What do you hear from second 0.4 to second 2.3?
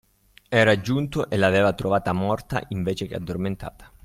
Era giunto e l'aveva trovata